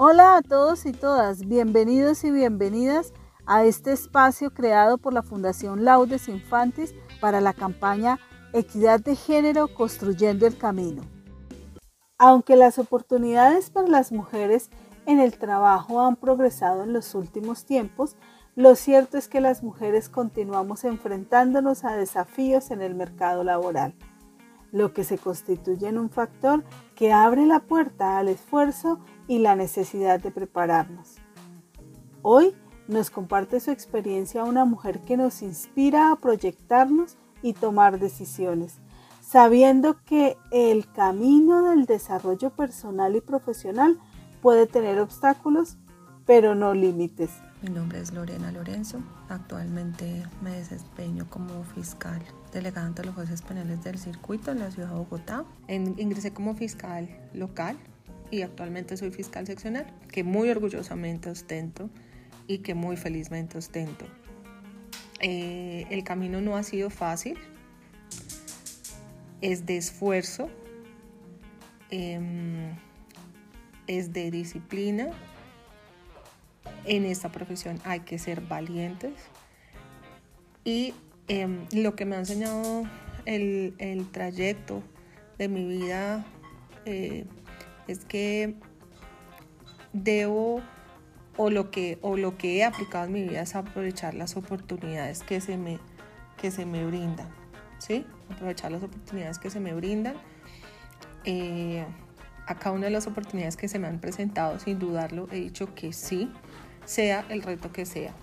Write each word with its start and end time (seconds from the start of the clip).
Hola 0.00 0.36
a 0.36 0.42
todos 0.42 0.86
y 0.86 0.92
todas, 0.92 1.48
bienvenidos 1.48 2.22
y 2.22 2.30
bienvenidas 2.30 3.12
a 3.46 3.64
este 3.64 3.90
espacio 3.90 4.54
creado 4.54 4.96
por 4.96 5.12
la 5.12 5.24
Fundación 5.24 5.84
Laudes 5.84 6.28
Infantis 6.28 6.94
para 7.20 7.40
la 7.40 7.52
campaña 7.52 8.20
Equidad 8.52 9.00
de 9.00 9.16
Género 9.16 9.66
Construyendo 9.74 10.46
el 10.46 10.56
Camino. 10.56 11.02
Aunque 12.16 12.54
las 12.54 12.78
oportunidades 12.78 13.70
para 13.70 13.88
las 13.88 14.12
mujeres 14.12 14.70
en 15.04 15.18
el 15.18 15.36
trabajo 15.36 16.00
han 16.00 16.14
progresado 16.14 16.84
en 16.84 16.92
los 16.92 17.16
últimos 17.16 17.64
tiempos, 17.64 18.14
lo 18.54 18.76
cierto 18.76 19.18
es 19.18 19.26
que 19.26 19.40
las 19.40 19.64
mujeres 19.64 20.08
continuamos 20.08 20.84
enfrentándonos 20.84 21.84
a 21.84 21.96
desafíos 21.96 22.70
en 22.70 22.82
el 22.82 22.94
mercado 22.94 23.42
laboral, 23.42 23.96
lo 24.72 24.92
que 24.92 25.04
se 25.04 25.18
constituye 25.18 25.88
en 25.88 25.98
un 25.98 26.10
factor 26.10 26.64
que 26.94 27.12
abre 27.12 27.46
la 27.46 27.60
puerta 27.60 28.18
al 28.18 28.28
esfuerzo 28.28 28.98
y 29.26 29.38
la 29.38 29.56
necesidad 29.56 30.20
de 30.20 30.30
prepararnos. 30.30 31.16
Hoy 32.22 32.54
nos 32.88 33.10
comparte 33.10 33.60
su 33.60 33.70
experiencia 33.70 34.44
una 34.44 34.64
mujer 34.64 35.00
que 35.00 35.16
nos 35.16 35.42
inspira 35.42 36.10
a 36.10 36.16
proyectarnos 36.16 37.16
y 37.42 37.52
tomar 37.52 37.98
decisiones, 37.98 38.78
sabiendo 39.20 40.02
que 40.04 40.36
el 40.50 40.90
camino 40.90 41.62
del 41.62 41.86
desarrollo 41.86 42.50
personal 42.50 43.14
y 43.14 43.20
profesional 43.20 43.98
puede 44.42 44.66
tener 44.66 45.00
obstáculos, 45.00 45.76
pero 46.28 46.54
no 46.54 46.74
límites. 46.74 47.30
Mi 47.62 47.70
nombre 47.70 48.00
es 48.00 48.12
Lorena 48.12 48.52
Lorenzo. 48.52 49.02
Actualmente 49.30 50.26
me 50.42 50.50
desempeño 50.50 51.26
como 51.30 51.64
fiscal 51.64 52.20
delegada 52.52 52.86
ante 52.86 53.02
los 53.02 53.14
jueces 53.14 53.40
penales 53.40 53.82
del 53.82 53.96
circuito 53.98 54.52
en 54.52 54.58
la 54.58 54.70
ciudad 54.70 54.90
de 54.90 54.94
Bogotá. 54.96 55.46
ingresé 55.68 56.34
como 56.34 56.54
fiscal 56.54 57.08
local 57.32 57.78
y 58.30 58.42
actualmente 58.42 58.98
soy 58.98 59.10
fiscal 59.10 59.46
seccional, 59.46 59.86
que 60.12 60.22
muy 60.22 60.50
orgullosamente 60.50 61.30
ostento 61.30 61.88
y 62.46 62.58
que 62.58 62.74
muy 62.74 62.98
felizmente 62.98 63.56
ostento. 63.56 64.04
Eh, 65.20 65.86
el 65.88 66.04
camino 66.04 66.42
no 66.42 66.58
ha 66.58 66.62
sido 66.62 66.90
fácil, 66.90 67.38
es 69.40 69.64
de 69.64 69.78
esfuerzo, 69.78 70.50
em, 71.88 72.76
es 73.86 74.12
de 74.12 74.30
disciplina. 74.30 75.08
En 76.84 77.04
esta 77.04 77.30
profesión 77.30 77.80
hay 77.84 78.00
que 78.00 78.18
ser 78.18 78.40
valientes 78.40 79.12
y 80.64 80.94
em, 81.28 81.66
lo 81.72 81.94
que 81.94 82.04
me 82.04 82.16
ha 82.16 82.18
enseñado 82.20 82.84
el, 83.24 84.06
trayecto 84.10 84.82
de 85.38 85.48
mi 85.48 85.64
vida 85.64 86.24
eh, 86.84 87.24
es 87.86 88.04
que 88.04 88.54
debo 89.92 90.62
o 91.36 91.50
lo 91.50 91.70
que, 91.70 91.98
o 92.02 92.16
lo 92.16 92.36
que 92.36 92.58
he 92.58 92.64
aplicado 92.64 93.06
en 93.06 93.12
mi 93.12 93.22
vida 93.22 93.42
es 93.42 93.54
aprovechar 93.54 94.14
las 94.14 94.36
oportunidades 94.36 95.22
que 95.22 95.40
se 95.40 95.56
me, 95.56 95.78
que 96.36 96.50
se 96.50 96.66
me 96.66 96.84
brindan, 96.84 97.28
¿sí? 97.78 98.04
Aprovechar 98.28 98.72
las 98.72 98.82
oportunidades 98.82 99.38
que 99.38 99.48
se 99.48 99.60
me 99.60 99.72
brindan. 99.72 100.16
Eh, 101.24 101.84
a 102.46 102.54
cada 102.54 102.74
una 102.74 102.86
de 102.86 102.90
las 102.90 103.06
oportunidades 103.06 103.56
que 103.56 103.68
se 103.68 103.78
me 103.78 103.86
han 103.86 104.00
presentado, 104.00 104.58
sin 104.58 104.78
dudarlo, 104.78 105.28
he 105.30 105.36
dicho 105.36 105.74
que 105.74 105.92
sí, 105.92 106.32
sea 106.88 107.26
el 107.28 107.42
reto 107.42 107.70
que 107.70 107.84
sea. 107.84 108.14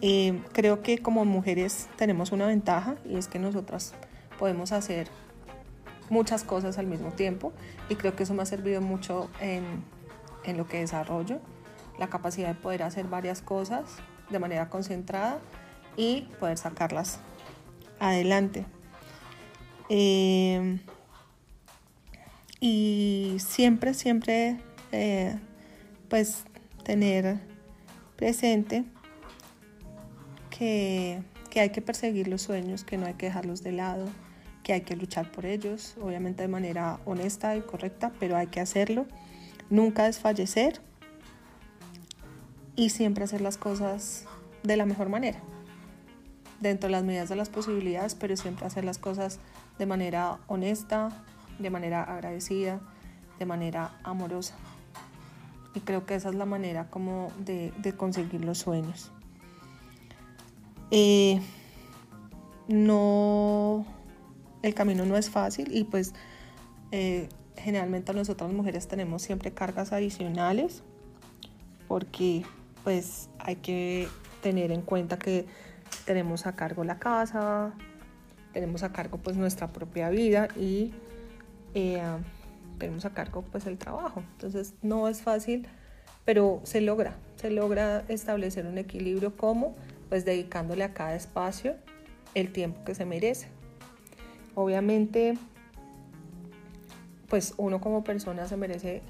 Eh, 0.00 0.40
creo 0.52 0.82
que 0.82 0.98
como 0.98 1.24
mujeres 1.26 1.86
tenemos 1.96 2.32
una 2.32 2.46
ventaja 2.46 2.96
y 3.04 3.16
es 3.16 3.28
que 3.28 3.38
nosotras 3.38 3.94
podemos 4.38 4.72
hacer 4.72 5.08
muchas 6.08 6.42
cosas 6.42 6.78
al 6.78 6.86
mismo 6.86 7.12
tiempo 7.12 7.52
y 7.90 7.96
creo 7.96 8.16
que 8.16 8.22
eso 8.22 8.32
me 8.32 8.42
ha 8.42 8.46
servido 8.46 8.80
mucho 8.80 9.28
en, 9.40 9.64
en 10.44 10.56
lo 10.56 10.66
que 10.66 10.80
desarrollo, 10.80 11.40
la 11.98 12.08
capacidad 12.08 12.48
de 12.48 12.54
poder 12.54 12.82
hacer 12.82 13.06
varias 13.06 13.42
cosas 13.42 13.84
de 14.30 14.38
manera 14.38 14.70
concentrada 14.70 15.38
y 15.94 16.22
poder 16.40 16.56
sacarlas 16.56 17.20
adelante. 18.00 18.64
Eh, 19.90 20.80
y 22.60 23.36
siempre, 23.40 23.92
siempre, 23.92 24.58
eh, 24.90 25.38
pues 26.14 26.44
tener 26.84 27.40
presente 28.14 28.84
que, 30.48 31.20
que 31.50 31.58
hay 31.58 31.70
que 31.70 31.82
perseguir 31.82 32.28
los 32.28 32.40
sueños, 32.40 32.84
que 32.84 32.96
no 32.96 33.06
hay 33.06 33.14
que 33.14 33.26
dejarlos 33.26 33.64
de 33.64 33.72
lado, 33.72 34.06
que 34.62 34.74
hay 34.74 34.82
que 34.82 34.94
luchar 34.94 35.32
por 35.32 35.44
ellos, 35.44 35.96
obviamente 36.00 36.42
de 36.42 36.46
manera 36.46 37.00
honesta 37.04 37.56
y 37.56 37.62
correcta, 37.62 38.12
pero 38.20 38.36
hay 38.36 38.46
que 38.46 38.60
hacerlo 38.60 39.06
nunca 39.70 40.04
desfallecer 40.04 40.80
y 42.76 42.90
siempre 42.90 43.24
hacer 43.24 43.40
las 43.40 43.56
cosas 43.56 44.26
de 44.62 44.76
la 44.76 44.86
mejor 44.86 45.08
manera, 45.08 45.40
dentro 46.60 46.86
de 46.86 46.92
las 46.92 47.02
medidas 47.02 47.28
de 47.28 47.34
las 47.34 47.48
posibilidades, 47.48 48.14
pero 48.14 48.36
siempre 48.36 48.66
hacer 48.66 48.84
las 48.84 48.98
cosas 48.98 49.40
de 49.80 49.86
manera 49.86 50.38
honesta, 50.46 51.08
de 51.58 51.70
manera 51.70 52.04
agradecida, 52.04 52.80
de 53.40 53.46
manera 53.46 53.98
amorosa. 54.04 54.54
Y 55.74 55.80
creo 55.80 56.06
que 56.06 56.14
esa 56.14 56.28
es 56.28 56.34
la 56.34 56.46
manera 56.46 56.88
como 56.88 57.32
de, 57.38 57.72
conseguir 57.96 58.44
los 58.44 58.58
sueños. 58.58 59.10
Eh, 60.90 61.40
no, 62.68 63.84
el 64.62 64.74
camino 64.74 65.04
no 65.04 65.16
es 65.16 65.30
fácil 65.30 65.76
y 65.76 65.84
pues 65.84 66.14
eh, 66.92 67.28
generalmente 67.56 68.12
nosotras 68.14 68.52
mujeres 68.52 68.86
tenemos 68.86 69.22
siempre 69.22 69.52
cargas 69.52 69.92
adicionales 69.92 70.82
porque 71.88 72.44
pues 72.84 73.28
hay 73.38 73.56
que 73.56 74.08
tener 74.42 74.70
en 74.72 74.82
cuenta 74.82 75.18
que 75.18 75.46
tenemos 76.04 76.46
a 76.46 76.54
cargo 76.54 76.84
la 76.84 76.98
casa, 76.98 77.72
tenemos 78.52 78.82
a 78.82 78.92
cargo 78.92 79.18
pues 79.18 79.36
nuestra 79.36 79.72
propia 79.72 80.10
vida 80.10 80.48
y 80.56 80.92
eh, 81.74 82.00
tenemos 82.78 83.04
a 83.04 83.10
cargo 83.10 83.42
pues 83.50 83.66
el 83.66 83.78
trabajo. 83.78 84.22
Entonces 84.32 84.74
no 84.82 85.08
es 85.08 85.22
fácil, 85.22 85.66
pero 86.24 86.60
se 86.64 86.80
logra, 86.80 87.16
se 87.36 87.50
logra 87.50 88.04
establecer 88.08 88.66
un 88.66 88.78
equilibrio 88.78 89.36
como 89.36 89.74
pues 90.08 90.24
dedicándole 90.24 90.84
a 90.84 90.92
cada 90.94 91.14
espacio 91.14 91.76
el 92.34 92.52
tiempo 92.52 92.84
que 92.84 92.94
se 92.94 93.04
merece. 93.04 93.48
Obviamente 94.54 95.36
pues 97.28 97.54
uno 97.56 97.80
como 97.80 98.04
persona 98.04 98.46
se 98.46 98.56
merece 98.56 99.02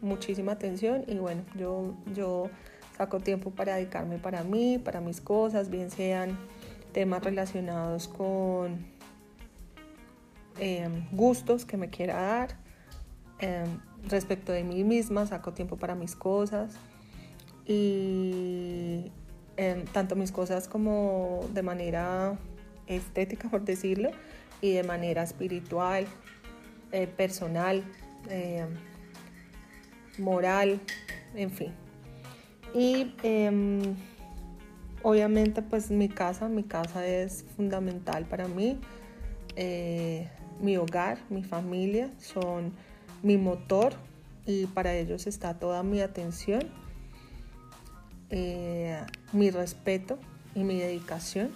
muchísima 0.00 0.52
atención 0.52 1.04
y 1.06 1.16
bueno, 1.18 1.42
yo, 1.54 1.94
yo 2.14 2.50
saco 2.96 3.20
tiempo 3.20 3.50
para 3.50 3.76
dedicarme 3.76 4.18
para 4.18 4.42
mí, 4.42 4.78
para 4.78 5.00
mis 5.00 5.20
cosas, 5.20 5.70
bien 5.70 5.90
sean 5.90 6.36
temas 6.92 7.22
relacionados 7.22 8.08
con 8.08 8.86
em, 10.58 11.06
gustos 11.12 11.64
que 11.64 11.76
me 11.76 11.88
quiera 11.88 12.14
dar. 12.14 12.58
Em, 13.38 13.78
respecto 14.08 14.52
de 14.52 14.64
mí 14.64 14.84
misma, 14.84 15.26
saco 15.26 15.52
tiempo 15.52 15.76
para 15.76 15.94
mis 15.94 16.16
cosas 16.16 16.74
y 17.66 19.10
em, 19.56 19.84
tanto 19.86 20.16
mis 20.16 20.32
cosas 20.32 20.68
como 20.68 21.40
de 21.52 21.62
manera 21.62 22.38
estética, 22.86 23.48
por 23.50 23.62
decirlo, 23.64 24.10
y 24.60 24.72
de 24.72 24.82
manera 24.82 25.22
espiritual, 25.22 26.06
eh, 26.92 27.06
personal, 27.06 27.84
moral, 30.18 30.80
en 31.34 31.50
fin. 31.50 31.72
Y 32.74 33.12
obviamente 35.02 35.62
pues 35.62 35.90
mi 35.90 36.08
casa, 36.08 36.48
mi 36.48 36.64
casa 36.64 37.06
es 37.06 37.44
fundamental 37.56 38.24
para 38.24 38.48
mí. 38.48 38.80
Eh, 39.54 40.28
mi 40.60 40.76
hogar, 40.76 41.18
mi 41.30 41.42
familia 41.42 42.10
son 42.18 42.72
mi 43.22 43.36
motor 43.36 43.94
y 44.46 44.66
para 44.66 44.94
ellos 44.94 45.26
está 45.26 45.54
toda 45.54 45.82
mi 45.82 46.00
atención, 46.00 46.62
mi 49.32 49.50
respeto 49.50 50.18
y 50.54 50.64
mi 50.64 50.78
dedicación. 50.78 51.50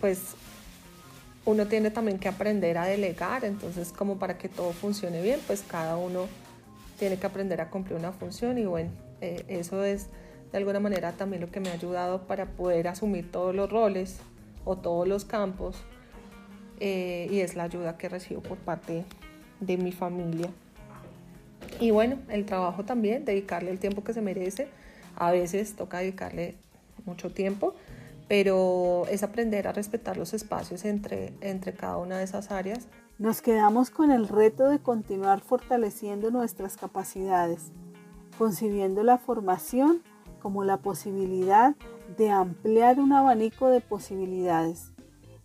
Pues 0.00 0.34
uno 1.44 1.66
tiene 1.66 1.90
también 1.90 2.18
que 2.18 2.28
aprender 2.28 2.78
a 2.78 2.84
delegar, 2.84 3.44
entonces 3.44 3.92
como 3.92 4.18
para 4.18 4.38
que 4.38 4.48
todo 4.48 4.72
funcione 4.72 5.22
bien, 5.22 5.40
pues 5.46 5.62
cada 5.66 5.96
uno 5.96 6.26
tiene 6.98 7.18
que 7.18 7.26
aprender 7.26 7.60
a 7.60 7.70
cumplir 7.70 7.98
una 7.98 8.12
función 8.12 8.58
y 8.58 8.64
bueno, 8.64 8.90
eh, 9.20 9.44
eso 9.48 9.84
es 9.84 10.08
de 10.52 10.58
alguna 10.58 10.80
manera 10.80 11.12
también 11.12 11.40
lo 11.40 11.50
que 11.50 11.60
me 11.60 11.70
ha 11.70 11.72
ayudado 11.72 12.26
para 12.26 12.46
poder 12.46 12.88
asumir 12.88 13.30
todos 13.30 13.54
los 13.54 13.70
roles 13.70 14.18
o 14.64 14.76
todos 14.76 15.08
los 15.08 15.24
campos 15.24 15.76
eh, 16.80 17.28
y 17.30 17.40
es 17.40 17.54
la 17.54 17.64
ayuda 17.64 17.98
que 17.98 18.08
recibo 18.08 18.40
por 18.40 18.56
parte 18.58 19.04
de 19.60 19.76
mi 19.76 19.92
familia. 19.92 20.50
Y 21.78 21.90
bueno, 21.90 22.16
el 22.28 22.46
trabajo 22.46 22.84
también, 22.84 23.24
dedicarle 23.24 23.70
el 23.70 23.78
tiempo 23.78 24.02
que 24.02 24.14
se 24.14 24.22
merece. 24.22 24.68
A 25.16 25.30
veces 25.30 25.76
toca 25.76 25.98
dedicarle 25.98 26.56
mucho 27.04 27.30
tiempo, 27.30 27.74
pero 28.28 29.06
es 29.10 29.22
aprender 29.22 29.68
a 29.68 29.72
respetar 29.72 30.16
los 30.16 30.32
espacios 30.32 30.84
entre, 30.84 31.34
entre 31.42 31.74
cada 31.74 31.98
una 31.98 32.18
de 32.18 32.24
esas 32.24 32.50
áreas. 32.50 32.86
Nos 33.18 33.42
quedamos 33.42 33.90
con 33.90 34.10
el 34.10 34.28
reto 34.28 34.68
de 34.68 34.78
continuar 34.78 35.40
fortaleciendo 35.40 36.30
nuestras 36.30 36.78
capacidades, 36.78 37.72
concibiendo 38.38 39.02
la 39.02 39.18
formación 39.18 40.02
como 40.40 40.64
la 40.64 40.78
posibilidad 40.78 41.74
de 42.16 42.30
ampliar 42.30 42.98
un 42.98 43.12
abanico 43.12 43.68
de 43.68 43.82
posibilidades 43.82 44.92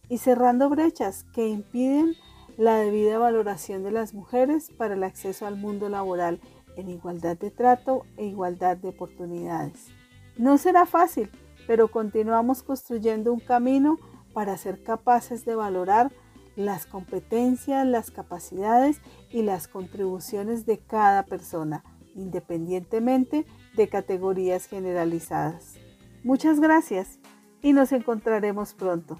y 0.09 0.17
cerrando 0.17 0.69
brechas 0.69 1.25
que 1.33 1.47
impiden 1.47 2.15
la 2.57 2.77
debida 2.77 3.17
valoración 3.17 3.83
de 3.83 3.91
las 3.91 4.13
mujeres 4.13 4.71
para 4.77 4.93
el 4.93 5.03
acceso 5.03 5.45
al 5.45 5.57
mundo 5.57 5.89
laboral 5.89 6.39
en 6.77 6.89
igualdad 6.89 7.37
de 7.37 7.51
trato 7.51 8.05
e 8.17 8.25
igualdad 8.25 8.77
de 8.77 8.89
oportunidades. 8.89 9.87
No 10.37 10.57
será 10.57 10.85
fácil, 10.85 11.29
pero 11.67 11.89
continuamos 11.89 12.63
construyendo 12.63 13.33
un 13.33 13.39
camino 13.39 13.97
para 14.33 14.57
ser 14.57 14.83
capaces 14.83 15.45
de 15.45 15.55
valorar 15.55 16.11
las 16.55 16.85
competencias, 16.85 17.85
las 17.85 18.11
capacidades 18.11 19.01
y 19.29 19.43
las 19.43 19.67
contribuciones 19.67 20.65
de 20.65 20.79
cada 20.79 21.23
persona, 21.23 21.83
independientemente 22.15 23.45
de 23.75 23.89
categorías 23.89 24.65
generalizadas. 24.65 25.75
Muchas 26.23 26.59
gracias 26.59 27.19
y 27.61 27.73
nos 27.73 27.91
encontraremos 27.91 28.73
pronto. 28.73 29.17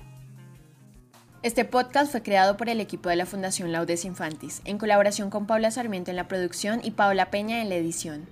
Este 1.46 1.64
podcast 1.64 2.12
fue 2.12 2.24
creado 2.24 2.58
por 2.58 2.70
el 2.70 2.82
equipo 2.82 3.08
de 3.08 3.16
la 3.16 3.28
Fundación 3.28 3.72
Laudes 3.72 4.04
Infantis, 4.04 4.64
en 4.66 4.80
colaboración 4.80 5.30
con 5.30 5.46
Paula 5.46 5.70
Sarmiento 5.70 6.10
en 6.10 6.18
la 6.18 6.28
producción 6.28 6.82
y 6.84 6.90
Paula 6.90 7.30
Peña 7.30 7.62
en 7.62 7.70
la 7.70 7.76
edición. 7.76 8.26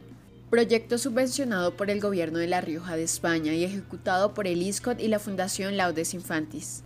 Proyecto 0.50 0.98
subvencionado 0.98 1.77
por 1.77 1.92
el 1.92 2.01
Gobierno 2.01 2.39
de 2.39 2.48
La 2.48 2.60
Rioja 2.60 2.95
de 2.95 3.04
España 3.04 3.54
y 3.54 3.65
ejecutado 3.65 4.33
por 4.33 4.48
el 4.48 4.63
ISCOT 4.63 5.00
y 5.00 5.10
la 5.10 5.19
Fundación 5.19 5.77
Laudes 5.77 6.15
Infantis. 6.15 6.81